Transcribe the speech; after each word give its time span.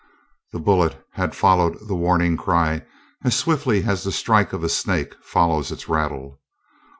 The 0.51 0.59
bullet 0.59 0.99
had 1.11 1.35
followed 1.35 1.87
the 1.87 1.93
warning 1.93 2.35
cry 2.35 2.81
as 3.23 3.35
swiftly 3.35 3.83
as 3.83 4.03
the 4.03 4.11
strike 4.11 4.51
of 4.51 4.63
a 4.63 4.69
snake 4.69 5.13
follows 5.23 5.71
its 5.71 5.87
rattle. 5.87 6.41